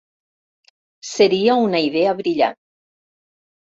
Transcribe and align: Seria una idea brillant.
Seria 1.11 1.59
una 1.69 1.85
idea 1.91 2.19
brillant. 2.25 2.63